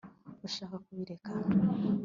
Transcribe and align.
urashaka 0.35 0.75
kubireka 0.85 1.29